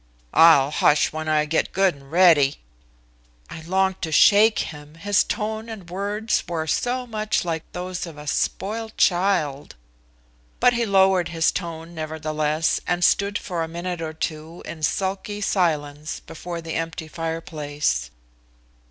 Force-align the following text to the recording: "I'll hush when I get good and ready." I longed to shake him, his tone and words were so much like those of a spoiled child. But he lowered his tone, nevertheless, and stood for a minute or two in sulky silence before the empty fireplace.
"I'll 0.33 0.71
hush 0.71 1.13
when 1.13 1.29
I 1.29 1.45
get 1.45 1.73
good 1.73 1.93
and 1.93 2.11
ready." 2.11 2.55
I 3.51 3.61
longed 3.61 4.01
to 4.01 4.11
shake 4.11 4.57
him, 4.73 4.95
his 4.95 5.23
tone 5.23 5.69
and 5.69 5.91
words 5.91 6.43
were 6.47 6.65
so 6.65 7.05
much 7.05 7.45
like 7.45 7.71
those 7.71 8.07
of 8.07 8.17
a 8.17 8.25
spoiled 8.25 8.97
child. 8.97 9.75
But 10.59 10.73
he 10.73 10.87
lowered 10.87 11.27
his 11.29 11.51
tone, 11.51 11.93
nevertheless, 11.93 12.81
and 12.87 13.03
stood 13.03 13.37
for 13.37 13.61
a 13.61 13.67
minute 13.67 14.01
or 14.01 14.13
two 14.13 14.63
in 14.65 14.81
sulky 14.81 15.39
silence 15.39 16.19
before 16.21 16.61
the 16.61 16.73
empty 16.73 17.07
fireplace. 17.07 18.09